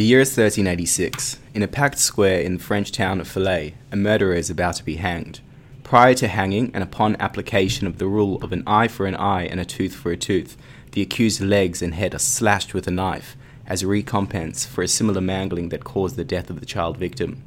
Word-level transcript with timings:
The 0.00 0.06
year 0.06 0.20
is 0.20 0.30
1386. 0.30 1.38
In 1.52 1.62
a 1.62 1.68
packed 1.68 1.98
square 1.98 2.40
in 2.40 2.54
the 2.54 2.62
French 2.62 2.90
town 2.90 3.20
of 3.20 3.28
Falaise, 3.28 3.74
a 3.92 3.96
murderer 3.96 4.32
is 4.32 4.48
about 4.48 4.76
to 4.76 4.82
be 4.82 4.96
hanged. 4.96 5.40
Prior 5.82 6.14
to 6.14 6.26
hanging, 6.26 6.70
and 6.72 6.82
upon 6.82 7.20
application 7.20 7.86
of 7.86 7.98
the 7.98 8.06
rule 8.06 8.42
of 8.42 8.50
an 8.50 8.62
eye 8.66 8.88
for 8.88 9.04
an 9.04 9.14
eye 9.14 9.44
and 9.44 9.60
a 9.60 9.64
tooth 9.66 9.94
for 9.94 10.10
a 10.10 10.16
tooth, 10.16 10.56
the 10.92 11.02
accused's 11.02 11.46
legs 11.46 11.82
and 11.82 11.92
head 11.92 12.14
are 12.14 12.18
slashed 12.18 12.72
with 12.72 12.86
a 12.86 12.90
knife 12.90 13.36
as 13.66 13.82
a 13.82 13.86
recompense 13.86 14.64
for 14.64 14.80
a 14.80 14.88
similar 14.88 15.20
mangling 15.20 15.68
that 15.68 15.84
caused 15.84 16.16
the 16.16 16.24
death 16.24 16.48
of 16.48 16.60
the 16.60 16.66
child 16.66 16.96
victim. 16.96 17.42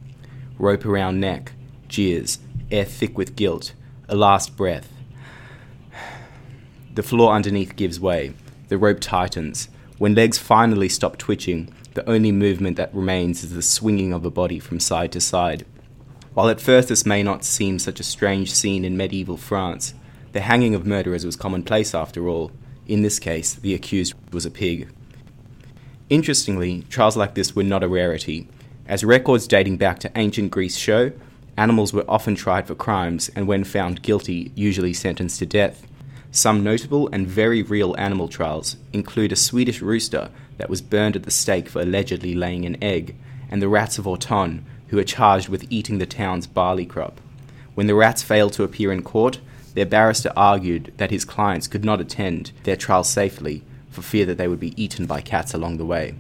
Rope 0.60 0.86
around 0.86 1.20
neck, 1.20 1.54
jeers, 1.88 2.38
air 2.70 2.86
thick 2.86 3.18
with 3.18 3.36
guilt, 3.36 3.74
a 4.08 4.16
last 4.16 4.56
breath. 4.56 4.94
The 6.94 7.02
floor 7.02 7.34
underneath 7.34 7.76
gives 7.76 8.00
way. 8.00 8.34
The 8.68 8.78
rope 8.78 9.00
tightens. 9.00 9.70
When 9.98 10.14
legs 10.14 10.38
finally 10.38 10.90
stop 10.90 11.18
twitching, 11.18 11.74
the 11.94 12.10
only 12.10 12.32
movement 12.32 12.78
that 12.78 12.94
remains 12.94 13.44
is 13.44 13.54
the 13.54 13.62
swinging 13.62 14.14
of 14.14 14.26
a 14.26 14.32
body 14.32 14.60
from 14.60 14.80
side 14.80 15.12
to 15.12 15.22
side. 15.22 15.66
While 16.34 16.50
at 16.50 16.62
first 16.62 16.90
this 16.90 17.06
may 17.06 17.22
not 17.22 17.44
seem 17.44 17.78
such 17.78 18.00
a 18.00 18.04
strange 18.04 18.52
scene 18.52 18.84
in 18.84 18.98
medieval 18.98 19.38
France, 19.38 19.94
the 20.32 20.42
hanging 20.42 20.74
of 20.74 20.88
murderers 20.88 21.26
was 21.26 21.36
commonplace 21.36 21.94
after 21.94 22.28
all. 22.28 22.52
In 22.88 23.04
this 23.04 23.20
case, 23.20 23.54
the 23.54 23.76
accused 23.76 24.16
was 24.32 24.46
a 24.46 24.52
pig. 24.52 24.90
Interestingly, 26.10 26.82
trials 26.90 27.16
like 27.16 27.36
this 27.36 27.56
were 27.56 27.64
not 27.64 27.84
a 27.84 27.88
rarity. 27.88 28.48
As 28.88 29.04
records 29.04 29.48
dating 29.48 29.78
back 29.78 30.00
to 30.00 30.12
ancient 30.16 30.52
Greece 30.52 30.76
show, 30.76 31.12
animals 31.56 31.94
were 31.94 32.06
often 32.10 32.36
tried 32.36 32.68
for 32.68 32.76
crimes 32.76 33.30
and, 33.36 33.48
when 33.48 33.64
found 33.64 34.02
guilty, 34.02 34.52
usually 34.56 34.94
sentenced 34.94 35.40
to 35.40 35.46
death. 35.46 35.86
Some 36.36 36.64
notable 36.64 37.10
and 37.12 37.28
very 37.28 37.62
real 37.62 37.94
animal 38.00 38.28
trials 38.28 38.78
include 38.92 39.32
a 39.32 39.36
Swedish 39.36 39.84
rooster 39.84 40.32
that 40.58 40.68
was 40.68 40.82
burned 40.82 41.16
at 41.16 41.24
the 41.24 41.32
stake 41.32 41.70
for 41.70 41.80
allegedly 41.80 42.34
laying 42.34 42.66
an 42.66 42.76
egg, 42.84 43.16
and 43.52 43.62
the 43.62 43.70
rats 43.70 44.00
of 44.00 44.06
Autun, 44.06 44.64
who 44.88 44.98
are 44.98 45.04
charged 45.04 45.48
with 45.48 45.68
eating 45.70 46.00
the 46.00 46.08
town's 46.08 46.48
barley 46.48 46.88
crop. 46.88 47.22
When 47.76 47.86
the 47.86 47.94
rats 47.94 48.24
failed 48.24 48.54
to 48.54 48.64
appear 48.64 48.92
in 48.92 49.04
court, 49.04 49.42
their 49.76 49.86
barrister 49.86 50.34
argued 50.36 50.92
that 50.98 51.12
his 51.12 51.24
clients 51.24 51.68
could 51.68 51.86
not 51.86 52.02
attend 52.02 52.52
their 52.64 52.78
trial 52.78 53.04
safely 53.04 53.64
for 53.92 54.02
fear 54.02 54.26
that 54.26 54.40
they 54.40 54.48
would 54.48 54.60
be 54.60 54.74
eaten 54.82 55.06
by 55.06 55.22
cats 55.22 55.54
along 55.54 55.78
the 55.78 55.86
way. 55.86 56.16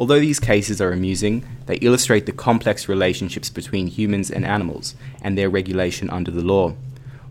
Although 0.00 0.18
these 0.18 0.40
cases 0.40 0.80
are 0.80 0.90
amusing, 0.90 1.46
they 1.66 1.76
illustrate 1.76 2.26
the 2.26 2.32
complex 2.32 2.88
relationships 2.88 3.50
between 3.50 3.86
humans 3.86 4.32
and 4.32 4.44
animals 4.44 4.96
and 5.22 5.38
their 5.38 5.48
regulation 5.48 6.10
under 6.10 6.32
the 6.32 6.44
law. 6.44 6.74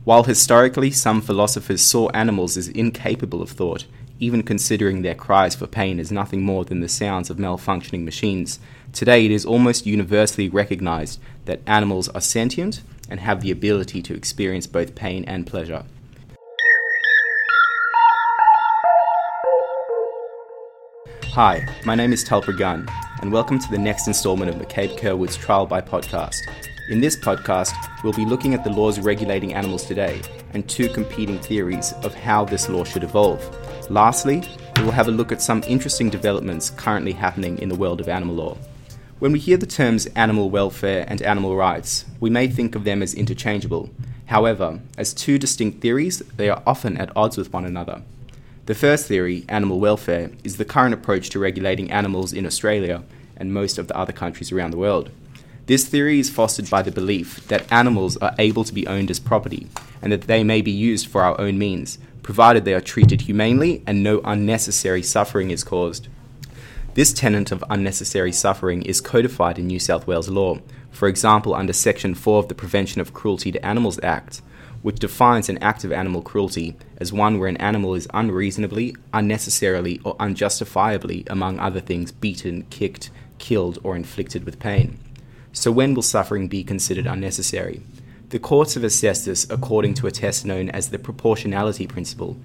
While 0.08 0.23
historically 0.23 0.91
some 0.91 1.19
philosophers 1.19 1.81
saw 1.81 2.08
animals 2.11 2.55
as 2.55 2.69
incapable 2.69 3.41
of 3.41 3.50
thought, 3.50 3.83
even 4.22 4.41
considering 4.41 5.02
their 5.02 5.14
cries 5.14 5.53
for 5.53 5.67
pain 5.67 5.99
as 5.99 6.14
nothing 6.14 6.44
more 6.44 6.64
than 6.64 6.80
the 6.80 6.88
sounds 6.88 7.30
of 7.30 7.36
malfunctioning 7.36 8.05
machines, 8.05 8.58
today 8.94 9.25
it 9.25 9.31
is 9.31 9.45
almost 9.45 9.86
universally 9.86 10.47
recognized 10.47 11.19
that 11.44 11.59
animals 11.67 12.08
are 12.08 12.22
sentient 12.22 12.83
and 13.09 13.19
have 13.19 13.41
the 13.41 13.52
ability 13.52 14.02
to 14.03 14.16
experience 14.16 14.66
both 14.66 14.95
pain 14.95 15.25
and 15.25 15.45
pleasure. 15.45 15.83
Hi, 21.33 21.67
my 21.83 21.95
name 21.95 22.14
is 22.14 22.23
Telper 22.23 22.58
Gunn, 22.58 22.88
and 23.21 23.33
welcome 23.33 23.59
to 23.59 23.69
the 23.69 23.77
next 23.77 24.08
installment 24.08 24.49
of 24.49 24.55
McCabe 24.55 24.97
Curwood's 24.97 25.36
Trial 25.36 25.66
by 25.66 25.81
Podcast. 25.81 26.38
In 26.89 27.02
this 27.02 27.17
podcast, 27.17 27.73
we'll 28.02 28.13
be 28.13 28.23
looking 28.23 28.53
at 28.53 28.63
the 28.63 28.69
laws 28.69 28.97
regulating 28.97 29.53
animals 29.53 29.83
today 29.83 30.21
and 30.53 30.66
two 30.69 30.88
competing 30.88 31.38
theories 31.38 31.91
of 32.02 32.16
how 32.16 32.45
this 32.45 32.69
law 32.69 32.85
should 32.85 33.03
evolve. 33.03 33.43
Lastly, 33.91 34.47
we 34.77 34.83
will 34.83 34.91
have 34.91 35.09
a 35.09 35.11
look 35.11 35.33
at 35.33 35.41
some 35.41 35.61
interesting 35.67 36.09
developments 36.09 36.69
currently 36.69 37.11
happening 37.11 37.58
in 37.59 37.67
the 37.67 37.75
world 37.75 37.99
of 37.99 38.08
animal 38.08 38.35
law. 38.35 38.58
When 39.19 39.33
we 39.33 39.39
hear 39.39 39.58
the 39.58 39.65
terms 39.65 40.05
animal 40.15 40.49
welfare 40.49 41.03
and 41.09 41.21
animal 41.21 41.58
rights, 41.58 42.05
we 42.21 42.30
may 42.30 42.47
think 42.47 42.73
of 42.73 42.85
them 42.85 43.03
as 43.03 43.13
interchangeable. 43.13 43.89
However, 44.27 44.80
as 44.97 45.13
two 45.13 45.38
distinct 45.38 45.81
theories, 45.81 46.20
they 46.37 46.49
are 46.49 46.64
often 46.65 46.95
at 46.95 47.11
odds 47.17 47.36
with 47.36 47.52
one 47.52 47.65
another. 47.65 48.02
The 48.65 48.76
first 48.76 49.08
theory, 49.08 49.43
animal 49.49 49.81
welfare, 49.81 50.31
is 50.45 50.55
the 50.55 50.64
current 50.64 50.93
approach 50.93 51.31
to 51.31 51.39
regulating 51.39 51.92
animals 51.92 52.31
in 52.31 52.45
Australia 52.45 53.03
and 53.36 53.53
most 53.53 53.77
of 53.77 53.89
the 53.89 53.97
other 53.97 54.14
countries 54.14 54.53
around 54.53 54.71
the 54.71 54.77
world. 54.77 55.11
This 55.67 55.86
theory 55.86 56.17
is 56.17 56.30
fostered 56.30 56.70
by 56.70 56.82
the 56.82 56.94
belief 56.94 57.45
that 57.50 57.70
animals 57.70 58.16
are 58.17 58.33
able 58.39 58.64
to 58.64 58.73
be 58.73 58.88
owned 58.88 59.11
as 59.11 59.20
property 59.20 59.67
and 60.02 60.14
that 60.14 60.22
they 60.22 60.42
may 60.42 60.61
be 60.61 60.72
used 60.72 61.08
for 61.08 61.23
our 61.23 61.39
own 61.42 61.58
means, 61.58 61.98
provided 62.23 62.64
they 62.64 62.73
are 62.73 62.80
treated 62.80 63.20
humanely 63.20 63.83
and 63.86 64.02
no 64.02 64.22
unnecessary 64.23 65.04
suffering 65.04 65.52
is 65.52 65.66
caused. 65.66 66.08
This 66.94 67.11
tenet 67.11 67.52
of 67.52 67.66
unnecessary 67.70 68.32
suffering 68.32 68.82
is 68.83 69.02
codified 69.02 69.60
in 69.60 69.67
New 69.67 69.77
South 69.77 70.08
Wales 70.08 70.30
law, 70.30 70.60
for 70.89 71.10
example, 71.10 71.54
under 71.54 71.73
Section 71.73 72.16
4 72.16 72.39
of 72.39 72.48
the 72.48 72.56
Prevention 72.56 73.02
of 73.02 73.14
Cruelty 73.14 73.52
to 73.52 73.66
Animals 73.66 74.00
Act, 74.02 74.42
which 74.83 75.00
defines 75.00 75.50
an 75.50 75.58
act 75.58 75.83
of 75.83 75.92
animal 75.92 76.22
cruelty 76.22 76.77
as 76.98 77.11
one 77.11 77.39
where 77.39 77.50
an 77.50 77.58
animal 77.58 77.94
is 77.94 78.08
unreasonably, 78.14 78.95
unnecessarily, 79.14 80.00
or 80.06 80.16
unjustifiably, 80.17 81.26
among 81.27 81.60
other 81.60 81.82
things, 81.82 82.14
beaten, 82.14 82.64
kicked, 82.70 83.10
killed, 83.38 83.80
or 83.83 83.98
inflicted 83.98 84.45
with 84.45 84.60
pain. 84.60 84.98
So, 85.53 85.71
when 85.71 85.93
will 85.93 86.02
suffering 86.02 86.47
be 86.47 86.63
considered 86.63 87.08
unnecessary? 87.08 87.81
The 88.30 88.39
courts 88.39 88.73
have 88.73 88.83
assessed 88.83 89.25
this 89.25 89.49
according 89.49 89.93
to 89.95 90.08
a 90.08 90.11
test 90.11 90.45
known 90.45 90.69
as 90.69 90.89
the 90.89 90.99
proportionality 90.99 91.87
principle, 91.87 92.37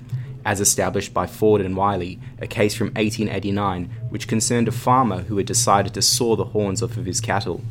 as 0.44 0.60
established 0.60 1.12
by 1.12 1.26
Ford 1.26 1.60
and 1.60 1.76
Wiley, 1.76 2.20
a 2.40 2.46
case 2.46 2.74
from 2.74 2.88
1889 2.88 3.90
which 4.08 4.28
concerned 4.28 4.68
a 4.68 4.72
farmer 4.72 5.22
who 5.22 5.36
had 5.36 5.46
decided 5.46 5.94
to 5.94 6.02
saw 6.02 6.36
the 6.36 6.46
horns 6.46 6.82
off 6.82 6.96
of 6.96 7.06
his 7.06 7.20
cattle. 7.20 7.62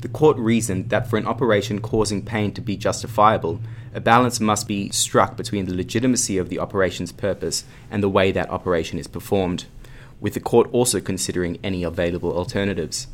The 0.00 0.08
court 0.08 0.36
reasoned 0.38 0.90
that 0.90 1.08
for 1.08 1.16
an 1.16 1.26
operation 1.26 1.80
causing 1.80 2.24
pain 2.24 2.52
to 2.54 2.60
be 2.60 2.76
justifiable, 2.76 3.60
a 3.92 4.00
balance 4.00 4.38
must 4.38 4.68
be 4.68 4.90
struck 4.90 5.36
between 5.36 5.66
the 5.66 5.74
legitimacy 5.74 6.38
of 6.38 6.48
the 6.48 6.58
operation's 6.58 7.10
purpose 7.10 7.64
and 7.90 8.02
the 8.02 8.08
way 8.08 8.30
that 8.30 8.50
operation 8.50 8.98
is 8.98 9.08
performed, 9.08 9.64
with 10.20 10.34
the 10.34 10.40
court 10.40 10.68
also 10.72 11.00
considering 11.00 11.58
any 11.64 11.82
available 11.82 12.36
alternatives. 12.36 13.08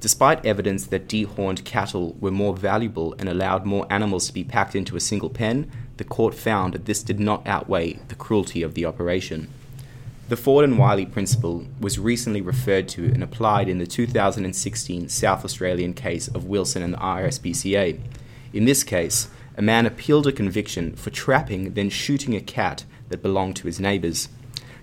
Despite 0.00 0.46
evidence 0.46 0.86
that 0.86 1.08
dehorned 1.08 1.64
cattle 1.64 2.16
were 2.20 2.30
more 2.30 2.56
valuable 2.56 3.16
and 3.18 3.28
allowed 3.28 3.66
more 3.66 3.86
animals 3.90 4.28
to 4.28 4.32
be 4.32 4.44
packed 4.44 4.76
into 4.76 4.96
a 4.96 5.00
single 5.00 5.30
pen, 5.30 5.70
the 5.96 6.04
court 6.04 6.34
found 6.34 6.74
that 6.74 6.84
this 6.84 7.02
did 7.02 7.18
not 7.18 7.46
outweigh 7.46 7.94
the 8.06 8.14
cruelty 8.14 8.62
of 8.62 8.74
the 8.74 8.84
operation. 8.84 9.48
The 10.28 10.36
Ford 10.36 10.64
and 10.64 10.78
Wiley 10.78 11.06
principle 11.06 11.64
was 11.80 11.98
recently 11.98 12.40
referred 12.40 12.86
to 12.90 13.06
and 13.06 13.24
applied 13.24 13.68
in 13.68 13.78
the 13.78 13.86
2016 13.86 15.08
South 15.08 15.44
Australian 15.44 15.94
case 15.94 16.28
of 16.28 16.44
Wilson 16.44 16.82
and 16.82 16.94
the 16.94 16.98
RSPCA. 16.98 17.98
In 18.52 18.66
this 18.66 18.84
case, 18.84 19.28
a 19.56 19.62
man 19.62 19.86
appealed 19.86 20.28
a 20.28 20.32
conviction 20.32 20.94
for 20.94 21.10
trapping, 21.10 21.72
then 21.72 21.90
shooting 21.90 22.36
a 22.36 22.40
cat 22.40 22.84
that 23.08 23.22
belonged 23.22 23.56
to 23.56 23.66
his 23.66 23.80
neighbours. 23.80 24.28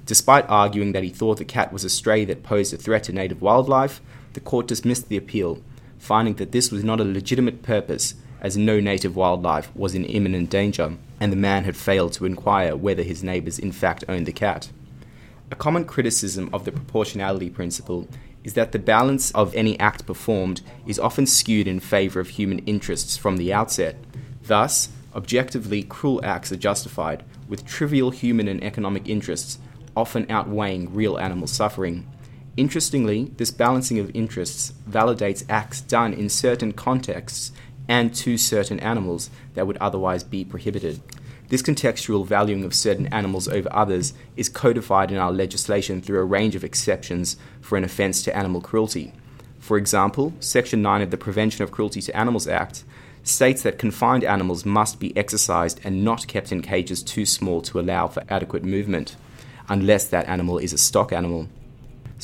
Despite 0.06 0.50
arguing 0.50 0.92
that 0.92 1.04
he 1.04 1.10
thought 1.10 1.38
the 1.38 1.46
cat 1.46 1.72
was 1.72 1.84
a 1.86 1.90
stray 1.90 2.26
that 2.26 2.44
posed 2.44 2.74
a 2.74 2.78
threat 2.78 3.04
to 3.04 3.14
native 3.14 3.42
wildlife, 3.42 4.02
the 4.36 4.40
court 4.40 4.68
dismissed 4.68 5.10
the 5.10 5.18
appeal, 5.18 5.62
finding 5.98 6.36
that 6.36 6.52
this 6.52 6.72
was 6.72 6.84
not 6.84 7.02
a 7.02 7.04
legitimate 7.04 7.64
purpose 7.64 8.14
as 8.42 8.56
no 8.56 8.80
native 8.80 9.16
wildlife 9.16 9.76
was 9.76 9.96
in 9.96 10.06
imminent 10.06 10.52
danger, 10.52 10.96
and 11.20 11.32
the 11.32 11.38
man 11.38 11.64
had 11.64 11.76
failed 11.76 12.14
to 12.14 12.26
inquire 12.26 12.76
whether 12.76 13.02
his 13.02 13.24
neighbours 13.24 13.58
in 13.58 13.72
fact 13.72 14.04
owned 14.08 14.28
the 14.28 14.32
cat. 14.32 14.70
A 15.50 15.56
common 15.56 15.86
criticism 15.86 16.50
of 16.54 16.66
the 16.66 16.72
proportionality 16.72 17.50
principle 17.50 18.08
is 18.44 18.54
that 18.54 18.72
the 18.72 18.80
balance 18.80 19.32
of 19.32 19.56
any 19.56 19.80
act 19.80 20.06
performed 20.06 20.62
is 20.86 21.00
often 21.00 21.26
skewed 21.26 21.68
in 21.68 21.80
favour 21.80 22.20
of 22.20 22.30
human 22.30 22.60
interests 22.60 23.18
from 23.18 23.38
the 23.38 23.52
outset. 23.52 23.96
Thus, 24.44 24.90
objectively 25.16 25.82
cruel 25.82 26.24
acts 26.24 26.52
are 26.52 26.58
justified, 26.58 27.24
with 27.48 27.66
trivial 27.66 28.12
human 28.12 28.48
and 28.48 28.64
economic 28.64 29.08
interests 29.08 29.60
often 29.96 30.30
outweighing 30.30 30.94
real 30.94 31.18
animal 31.18 31.48
suffering. 31.48 32.06
Interestingly, 32.58 33.32
this 33.36 33.52
balancing 33.52 34.00
of 34.00 34.16
interests 34.16 34.74
validates 34.90 35.44
acts 35.50 35.82
done 35.82 36.14
in 36.14 36.30
certain 36.30 36.72
contexts 36.72 37.52
and 37.88 38.16
to 38.16 38.38
certain 38.38 38.80
animals 38.80 39.30
that 39.56 39.68
would 39.68 39.78
otherwise 39.78 40.24
be 40.24 40.46
prohibited. 40.46 41.02
This 41.50 41.62
contextual 41.62 42.26
valuing 42.26 42.64
of 42.64 42.74
certain 42.74 43.08
animals 43.08 43.48
over 43.48 43.70
others 43.72 44.14
is 44.36 44.50
codified 44.50 45.12
in 45.12 45.18
our 45.18 45.32
legislation 45.32 46.02
through 46.02 46.20
a 46.20 46.26
range 46.26 46.56
of 46.56 46.64
exceptions 46.64 47.38
for 47.62 47.78
an 47.78 47.84
offence 47.84 48.24
to 48.24 48.36
animal 48.36 48.62
cruelty. 48.62 49.14
For 49.60 49.78
example, 49.78 50.34
Section 50.40 50.82
9 50.82 51.02
of 51.02 51.12
the 51.12 51.18
Prevention 51.18 51.64
of 51.64 51.72
Cruelty 51.72 52.02
to 52.02 52.18
Animals 52.18 52.48
Act 52.48 52.84
states 53.24 53.64
that 53.64 53.80
confined 53.80 54.24
animals 54.24 54.66
must 54.66 55.00
be 55.00 55.16
exercised 55.18 55.80
and 55.84 56.06
not 56.06 56.28
kept 56.28 56.52
in 56.52 56.62
cages 56.62 57.04
too 57.04 57.26
small 57.26 57.62
to 57.64 57.80
allow 57.80 58.08
for 58.08 58.24
adequate 58.30 58.64
movement, 58.64 59.16
unless 59.68 60.08
that 60.08 60.28
animal 60.28 60.58
is 60.58 60.74
a 60.74 60.78
stock 60.78 61.12
animal. 61.12 61.50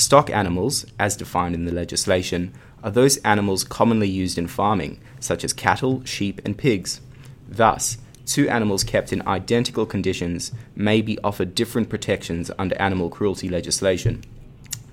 Stock 0.02 0.32
animals, 0.32 0.84
as 0.98 1.16
defined 1.16 1.54
in 1.54 1.66
the 1.66 1.72
legislation, 1.72 2.54
are 2.84 2.90
those 2.90 3.18
animals 3.18 3.64
commonly 3.64 4.10
used 4.10 4.40
in 4.40 4.48
farming, 4.48 5.00
such 5.20 5.44
as 5.44 5.54
cattle, 5.54 6.04
sheep, 6.06 6.42
and 6.44 6.58
pigs. 6.58 7.02
Thus, 7.48 8.00
two 8.26 8.50
animals 8.50 8.84
kept 8.84 9.14
in 9.14 9.26
identical 9.28 9.86
conditions 9.86 10.54
may 10.76 11.04
be 11.04 11.20
offered 11.20 11.54
different 11.54 11.88
protections 11.88 12.50
under 12.58 12.82
animal 12.82 13.12
cruelty 13.12 13.48
legislation. 13.48 14.24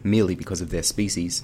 merely 0.05 0.35
because 0.35 0.61
of 0.61 0.69
their 0.69 0.83
species. 0.83 1.43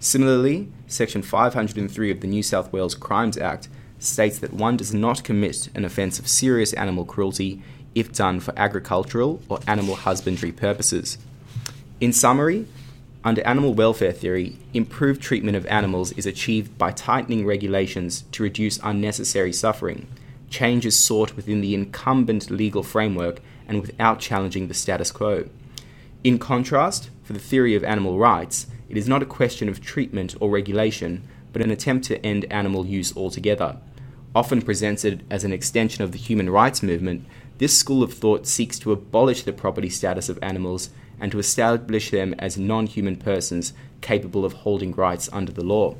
Similarly, 0.00 0.68
Section 0.86 1.20
503 1.20 2.10
of 2.10 2.20
the 2.20 2.26
New 2.26 2.42
South 2.42 2.72
Wales 2.72 2.94
Crimes 2.94 3.36
Act 3.36 3.68
states 3.98 4.38
that 4.38 4.54
one 4.54 4.78
does 4.78 4.94
not 4.94 5.22
commit 5.22 5.68
an 5.74 5.84
offence 5.84 6.18
of 6.18 6.26
serious 6.26 6.72
animal 6.72 7.04
cruelty 7.04 7.62
if 7.94 8.10
done 8.10 8.40
for 8.40 8.58
agricultural 8.58 9.42
or 9.50 9.60
animal 9.66 9.96
husbandry 9.96 10.50
purposes. 10.50 11.18
In 12.00 12.12
summary, 12.12 12.66
under 13.24 13.46
animal 13.46 13.72
welfare 13.72 14.12
theory, 14.12 14.58
improved 14.74 15.22
treatment 15.22 15.56
of 15.56 15.66
animals 15.66 16.10
is 16.12 16.26
achieved 16.26 16.76
by 16.76 16.90
tightening 16.90 17.46
regulations 17.46 18.24
to 18.32 18.42
reduce 18.42 18.80
unnecessary 18.82 19.52
suffering. 19.52 20.08
Change 20.50 20.84
is 20.84 20.98
sought 20.98 21.36
within 21.36 21.60
the 21.60 21.74
incumbent 21.74 22.50
legal 22.50 22.82
framework 22.82 23.40
and 23.68 23.80
without 23.80 24.18
challenging 24.18 24.66
the 24.66 24.74
status 24.74 25.12
quo. 25.12 25.48
In 26.24 26.38
contrast, 26.38 27.10
for 27.22 27.32
the 27.32 27.38
theory 27.38 27.76
of 27.76 27.84
animal 27.84 28.18
rights, 28.18 28.66
it 28.88 28.96
is 28.96 29.08
not 29.08 29.22
a 29.22 29.26
question 29.26 29.68
of 29.68 29.80
treatment 29.80 30.34
or 30.40 30.50
regulation, 30.50 31.26
but 31.52 31.62
an 31.62 31.70
attempt 31.70 32.06
to 32.06 32.24
end 32.26 32.44
animal 32.50 32.84
use 32.84 33.16
altogether. 33.16 33.76
Often 34.34 34.62
presented 34.62 35.24
as 35.30 35.44
an 35.44 35.52
extension 35.52 36.02
of 36.02 36.10
the 36.10 36.18
human 36.18 36.50
rights 36.50 36.82
movement, 36.82 37.24
this 37.58 37.76
school 37.78 38.02
of 38.02 38.14
thought 38.14 38.46
seeks 38.46 38.78
to 38.80 38.92
abolish 38.92 39.42
the 39.42 39.52
property 39.52 39.90
status 39.90 40.28
of 40.28 40.38
animals 40.42 40.90
and 41.22 41.30
to 41.30 41.38
establish 41.38 42.10
them 42.10 42.34
as 42.38 42.58
non 42.58 42.86
human 42.86 43.16
persons 43.16 43.72
capable 44.00 44.44
of 44.44 44.52
holding 44.52 44.92
rights 44.92 45.30
under 45.32 45.52
the 45.52 45.64
law. 45.64 45.94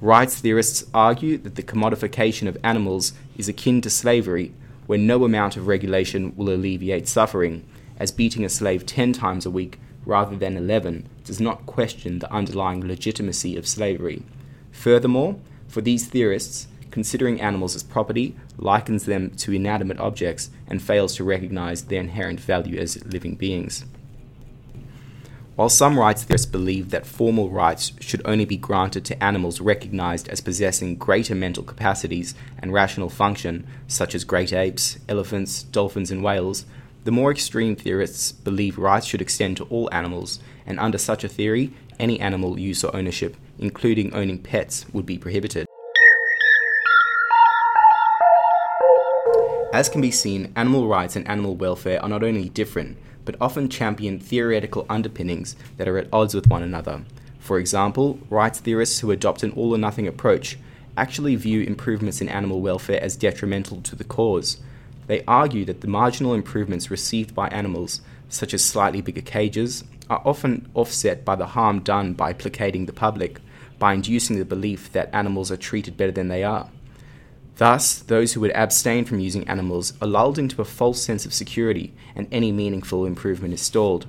Rights 0.00 0.36
theorists 0.36 0.84
argue 0.94 1.36
that 1.38 1.56
the 1.56 1.62
commodification 1.62 2.48
of 2.48 2.56
animals 2.62 3.12
is 3.36 3.48
akin 3.48 3.82
to 3.82 3.90
slavery, 3.90 4.54
where 4.86 4.98
no 4.98 5.24
amount 5.24 5.56
of 5.56 5.66
regulation 5.66 6.34
will 6.36 6.48
alleviate 6.48 7.08
suffering, 7.08 7.66
as 7.98 8.12
beating 8.12 8.44
a 8.44 8.48
slave 8.48 8.86
10 8.86 9.12
times 9.12 9.44
a 9.44 9.50
week 9.50 9.78
rather 10.06 10.36
than 10.36 10.56
11 10.56 11.06
does 11.24 11.40
not 11.40 11.66
question 11.66 12.20
the 12.20 12.32
underlying 12.32 12.86
legitimacy 12.86 13.56
of 13.56 13.66
slavery. 13.66 14.22
Furthermore, 14.70 15.36
for 15.68 15.80
these 15.80 16.06
theorists, 16.06 16.68
considering 16.90 17.40
animals 17.40 17.76
as 17.76 17.82
property 17.82 18.34
likens 18.56 19.04
them 19.04 19.30
to 19.30 19.52
inanimate 19.52 19.98
objects 19.98 20.50
and 20.68 20.80
fails 20.80 21.14
to 21.16 21.24
recognize 21.24 21.84
their 21.84 22.00
inherent 22.00 22.40
value 22.40 22.78
as 22.78 23.04
living 23.04 23.34
beings. 23.34 23.84
While 25.60 25.68
some 25.68 25.98
rights 25.98 26.24
theorists 26.24 26.46
believe 26.46 26.88
that 26.88 27.04
formal 27.04 27.50
rights 27.50 27.92
should 28.00 28.22
only 28.24 28.46
be 28.46 28.56
granted 28.56 29.04
to 29.04 29.22
animals 29.22 29.60
recognized 29.60 30.26
as 30.30 30.40
possessing 30.40 30.96
greater 30.96 31.34
mental 31.34 31.62
capacities 31.62 32.34
and 32.60 32.72
rational 32.72 33.10
function, 33.10 33.66
such 33.86 34.14
as 34.14 34.24
great 34.24 34.54
apes, 34.54 34.98
elephants, 35.06 35.64
dolphins, 35.64 36.10
and 36.10 36.24
whales, 36.24 36.64
the 37.04 37.10
more 37.10 37.30
extreme 37.30 37.76
theorists 37.76 38.32
believe 38.32 38.78
rights 38.78 39.04
should 39.04 39.20
extend 39.20 39.58
to 39.58 39.64
all 39.64 39.92
animals, 39.92 40.40
and 40.64 40.80
under 40.80 40.96
such 40.96 41.24
a 41.24 41.28
theory, 41.28 41.74
any 41.98 42.18
animal 42.20 42.58
use 42.58 42.82
or 42.82 42.96
ownership, 42.96 43.36
including 43.58 44.14
owning 44.14 44.38
pets, 44.38 44.86
would 44.94 45.04
be 45.04 45.18
prohibited. 45.18 45.66
As 49.74 49.90
can 49.90 50.00
be 50.00 50.10
seen, 50.10 50.54
animal 50.56 50.88
rights 50.88 51.16
and 51.16 51.28
animal 51.28 51.54
welfare 51.54 52.02
are 52.02 52.08
not 52.08 52.22
only 52.22 52.48
different, 52.48 52.96
but 53.30 53.40
often 53.40 53.68
champion 53.68 54.18
theoretical 54.18 54.84
underpinnings 54.90 55.54
that 55.76 55.86
are 55.86 55.98
at 55.98 56.08
odds 56.12 56.34
with 56.34 56.48
one 56.48 56.64
another. 56.64 57.02
For 57.38 57.60
example, 57.60 58.18
rights 58.28 58.58
theorists 58.58 58.98
who 58.98 59.12
adopt 59.12 59.44
an 59.44 59.52
all 59.52 59.72
or 59.72 59.78
nothing 59.78 60.08
approach 60.08 60.58
actually 60.96 61.36
view 61.36 61.62
improvements 61.62 62.20
in 62.20 62.28
animal 62.28 62.60
welfare 62.60 63.00
as 63.00 63.14
detrimental 63.14 63.82
to 63.82 63.94
the 63.94 64.02
cause, 64.02 64.56
they 65.06 65.22
argue 65.28 65.64
that 65.66 65.80
the 65.80 65.86
marginal 65.86 66.34
improvements 66.34 66.90
received 66.90 67.32
by 67.32 67.46
animals, 67.50 68.00
such 68.28 68.52
as 68.52 68.64
slightly 68.64 69.00
bigger 69.00 69.20
cages, 69.20 69.84
are 70.08 70.22
often 70.24 70.68
offset 70.74 71.24
by 71.24 71.36
the 71.36 71.46
harm 71.46 71.78
done 71.78 72.14
by 72.14 72.32
placating 72.32 72.86
the 72.86 72.92
public, 72.92 73.38
by 73.78 73.92
inducing 73.92 74.40
the 74.40 74.44
belief 74.44 74.90
that 74.90 75.14
animals 75.14 75.52
are 75.52 75.56
treated 75.56 75.96
better 75.96 76.10
than 76.10 76.26
they 76.26 76.42
are. 76.42 76.68
Thus, 77.56 77.98
those 77.98 78.32
who 78.32 78.40
would 78.40 78.52
abstain 78.52 79.04
from 79.04 79.20
using 79.20 79.46
animals 79.48 79.92
are 80.00 80.08
lulled 80.08 80.38
into 80.38 80.62
a 80.62 80.64
false 80.64 81.02
sense 81.02 81.26
of 81.26 81.34
security, 81.34 81.92
and 82.16 82.26
any 82.32 82.52
meaningful 82.52 83.04
improvement 83.04 83.54
is 83.54 83.60
stalled. 83.60 84.06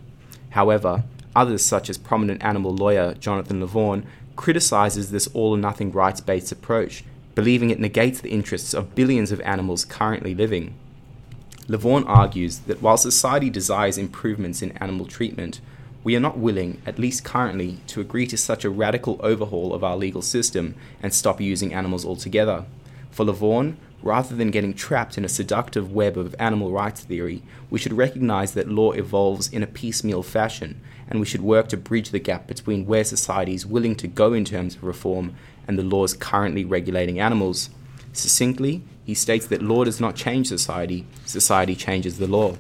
However, 0.51 1.03
others, 1.35 1.63
such 1.63 1.89
as 1.89 1.97
prominent 1.97 2.43
animal 2.43 2.73
lawyer 2.73 3.13
Jonathan 3.15 3.61
Lovvorn, 3.61 4.05
criticizes 4.35 5.11
this 5.11 5.27
all 5.33 5.51
or 5.51 5.57
nothing 5.57 5.91
rights 5.91 6.21
based 6.21 6.51
approach, 6.51 7.03
believing 7.35 7.69
it 7.69 7.79
negates 7.79 8.21
the 8.21 8.31
interests 8.31 8.73
of 8.73 8.95
billions 8.95 9.31
of 9.31 9.41
animals 9.41 9.85
currently 9.85 10.33
living. 10.33 10.73
Lovvorn 11.67 12.03
argues 12.07 12.59
that 12.59 12.81
while 12.81 12.97
society 12.97 13.49
desires 13.49 13.97
improvements 13.97 14.61
in 14.61 14.71
animal 14.77 15.05
treatment, 15.05 15.61
we 16.03 16.15
are 16.15 16.19
not 16.19 16.37
willing, 16.37 16.81
at 16.85 16.97
least 16.97 17.23
currently, 17.23 17.77
to 17.87 18.01
agree 18.01 18.25
to 18.27 18.37
such 18.37 18.65
a 18.65 18.69
radical 18.69 19.19
overhaul 19.21 19.73
of 19.73 19.83
our 19.83 19.95
legal 19.95 20.21
system 20.21 20.75
and 21.01 21.13
stop 21.13 21.39
using 21.39 21.73
animals 21.73 22.05
altogether. 22.05 22.65
For 23.11 23.25
Lovvorn, 23.25 23.75
rather 24.01 24.35
than 24.35 24.51
getting 24.51 24.73
trapped 24.73 25.17
in 25.17 25.25
a 25.25 25.29
seductive 25.29 25.91
web 25.91 26.17
of 26.17 26.35
animal 26.39 26.71
rights 26.71 27.01
theory, 27.01 27.43
we 27.69 27.77
should 27.77 27.93
recognize 27.93 28.53
that 28.53 28.69
law 28.69 28.91
evolves 28.93 29.49
in 29.49 29.61
a 29.61 29.67
piecemeal 29.67 30.23
fashion, 30.23 30.81
and 31.07 31.19
we 31.19 31.25
should 31.25 31.41
work 31.41 31.67
to 31.69 31.77
bridge 31.77 32.09
the 32.09 32.19
gap 32.19 32.47
between 32.47 32.85
where 32.85 33.03
society 33.03 33.53
is 33.53 33.65
willing 33.65 33.95
to 33.95 34.07
go 34.07 34.33
in 34.33 34.45
terms 34.45 34.75
of 34.75 34.83
reform 34.83 35.35
and 35.67 35.77
the 35.77 35.83
laws 35.83 36.13
currently 36.13 36.65
regulating 36.65 37.19
animals. 37.19 37.69
Succinctly, 38.13 38.81
he 39.03 39.13
states 39.13 39.45
that 39.47 39.61
law 39.61 39.83
does 39.83 39.99
not 39.99 40.15
change 40.15 40.47
society, 40.47 41.05
society 41.25 41.75
changes 41.75 42.17
the 42.17 42.27
law. 42.27 42.55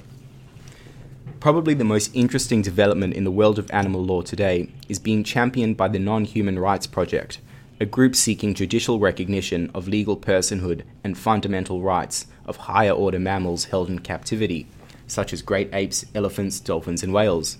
Probably 1.39 1.73
the 1.73 1.83
most 1.83 2.11
interesting 2.13 2.61
development 2.61 3.15
in 3.15 3.23
the 3.23 3.31
world 3.31 3.57
of 3.57 3.71
animal 3.71 4.03
law 4.03 4.21
today 4.21 4.69
is 4.87 4.99
being 4.99 5.23
championed 5.23 5.75
by 5.75 5.87
the 5.87 5.97
Non 5.97 6.25
Human 6.25 6.59
Rights 6.59 6.85
Project, 6.85 7.39
a 7.81 7.85
group 7.87 8.15
seeking 8.15 8.53
judicial 8.53 8.99
recognition 8.99 9.71
of 9.73 9.87
legal 9.87 10.15
personhood 10.15 10.83
and 11.03 11.17
fundamental 11.17 11.81
rights 11.81 12.27
of 12.45 12.55
higher 12.55 12.91
order 12.91 13.17
mammals 13.17 13.65
held 13.65 13.89
in 13.89 13.97
captivity, 13.97 14.67
such 15.07 15.33
as 15.33 15.41
great 15.41 15.67
apes, 15.73 16.05
elephants, 16.13 16.59
dolphins, 16.59 17.01
and 17.01 17.11
whales. 17.11 17.57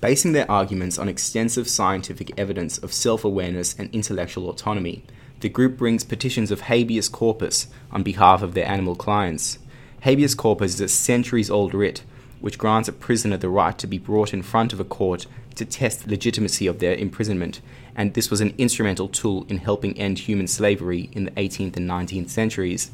Basing 0.00 0.32
their 0.32 0.50
arguments 0.50 0.98
on 0.98 1.06
extensive 1.06 1.68
scientific 1.68 2.32
evidence 2.38 2.78
of 2.78 2.94
self 2.94 3.26
awareness 3.26 3.78
and 3.78 3.94
intellectual 3.94 4.48
autonomy, 4.48 5.04
the 5.40 5.50
group 5.50 5.76
brings 5.76 6.02
petitions 6.02 6.50
of 6.50 6.62
habeas 6.62 7.10
corpus 7.10 7.66
on 7.92 8.02
behalf 8.02 8.40
of 8.40 8.54
their 8.54 8.66
animal 8.66 8.96
clients. 8.96 9.58
Habeas 10.00 10.34
corpus 10.34 10.76
is 10.76 10.80
a 10.80 10.88
centuries 10.88 11.50
old 11.50 11.74
writ 11.74 12.04
which 12.40 12.58
grants 12.58 12.88
a 12.88 12.92
prisoner 12.92 13.36
the 13.36 13.48
right 13.48 13.76
to 13.78 13.86
be 13.86 13.98
brought 13.98 14.32
in 14.32 14.42
front 14.42 14.72
of 14.72 14.80
a 14.80 14.84
court 14.84 15.26
to 15.56 15.64
test 15.64 16.04
the 16.04 16.10
legitimacy 16.10 16.66
of 16.66 16.78
their 16.78 16.94
imprisonment, 16.94 17.60
and 17.96 18.14
this 18.14 18.30
was 18.30 18.40
an 18.40 18.54
instrumental 18.58 19.08
tool 19.08 19.44
in 19.48 19.58
helping 19.58 19.98
end 19.98 20.20
human 20.20 20.46
slavery 20.46 21.10
in 21.12 21.24
the 21.24 21.30
18th 21.32 21.76
and 21.76 21.88
19th 21.88 22.30
centuries. 22.30 22.90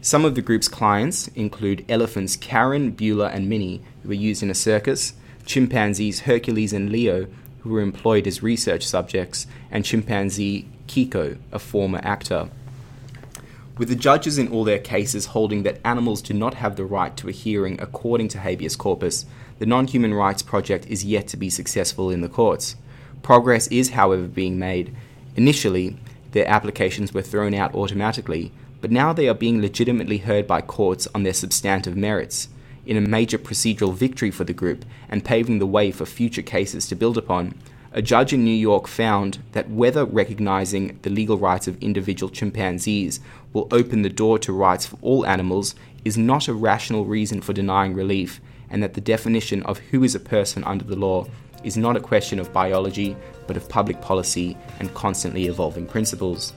Some 0.00 0.24
of 0.24 0.34
the 0.34 0.42
group's 0.42 0.68
clients 0.68 1.28
include 1.28 1.84
elephants 1.88 2.36
Karen, 2.36 2.92
Beulah, 2.92 3.28
and 3.28 3.48
Minnie, 3.48 3.82
who 4.02 4.08
were 4.08 4.14
used 4.14 4.42
in 4.42 4.50
a 4.50 4.54
circus, 4.54 5.12
chimpanzees 5.44 6.20
Hercules 6.20 6.72
and 6.72 6.90
Leo, 6.90 7.26
who 7.60 7.70
were 7.70 7.82
employed 7.82 8.26
as 8.26 8.42
research 8.42 8.86
subjects, 8.86 9.46
and 9.70 9.84
chimpanzee 9.84 10.66
Kiko, 10.88 11.36
a 11.52 11.58
former 11.58 12.00
actor. 12.02 12.48
With 13.80 13.88
the 13.88 13.96
judges 13.96 14.36
in 14.36 14.48
all 14.48 14.64
their 14.64 14.78
cases 14.78 15.24
holding 15.24 15.62
that 15.62 15.80
animals 15.86 16.20
do 16.20 16.34
not 16.34 16.52
have 16.52 16.76
the 16.76 16.84
right 16.84 17.16
to 17.16 17.30
a 17.30 17.32
hearing 17.32 17.80
according 17.80 18.28
to 18.28 18.38
habeas 18.38 18.76
corpus, 18.76 19.24
the 19.58 19.64
Non 19.64 19.86
Human 19.86 20.12
Rights 20.12 20.42
Project 20.42 20.84
is 20.88 21.02
yet 21.02 21.28
to 21.28 21.38
be 21.38 21.48
successful 21.48 22.10
in 22.10 22.20
the 22.20 22.28
courts. 22.28 22.76
Progress 23.22 23.68
is, 23.68 23.92
however, 23.92 24.28
being 24.28 24.58
made. 24.58 24.94
Initially, 25.34 25.96
their 26.32 26.46
applications 26.46 27.14
were 27.14 27.22
thrown 27.22 27.54
out 27.54 27.74
automatically, 27.74 28.52
but 28.82 28.90
now 28.90 29.14
they 29.14 29.30
are 29.30 29.34
being 29.34 29.62
legitimately 29.62 30.18
heard 30.18 30.46
by 30.46 30.60
courts 30.60 31.08
on 31.14 31.22
their 31.22 31.32
substantive 31.32 31.96
merits 31.96 32.48
in 32.84 32.98
a 32.98 33.00
major 33.00 33.38
procedural 33.38 33.94
victory 33.94 34.30
for 34.30 34.44
the 34.44 34.52
group 34.52 34.84
and 35.08 35.24
paving 35.24 35.58
the 35.58 35.66
way 35.66 35.90
for 35.90 36.04
future 36.04 36.42
cases 36.42 36.86
to 36.86 36.94
build 36.94 37.16
upon. 37.16 37.54
A 37.92 38.00
judge 38.00 38.32
in 38.32 38.44
New 38.44 38.54
York 38.54 38.86
found 38.86 39.40
that 39.50 39.68
whether 39.68 40.04
recognizing 40.04 41.00
the 41.02 41.10
legal 41.10 41.36
rights 41.36 41.66
of 41.66 41.82
individual 41.82 42.30
chimpanzees 42.30 43.18
will 43.52 43.66
open 43.72 44.02
the 44.02 44.08
door 44.08 44.38
to 44.38 44.52
rights 44.52 44.86
for 44.86 44.96
all 45.02 45.26
animals 45.26 45.74
is 46.04 46.16
not 46.16 46.46
a 46.46 46.54
rational 46.54 47.04
reason 47.04 47.40
for 47.40 47.52
denying 47.52 47.94
relief, 47.94 48.40
and 48.70 48.80
that 48.80 48.94
the 48.94 49.00
definition 49.00 49.64
of 49.64 49.78
who 49.78 50.04
is 50.04 50.14
a 50.14 50.20
person 50.20 50.62
under 50.62 50.84
the 50.84 50.94
law 50.94 51.26
is 51.64 51.76
not 51.76 51.96
a 51.96 52.00
question 52.00 52.38
of 52.38 52.52
biology, 52.52 53.16
but 53.48 53.56
of 53.56 53.68
public 53.68 54.00
policy 54.00 54.56
and 54.78 54.94
constantly 54.94 55.46
evolving 55.46 55.84
principles. 55.84 56.52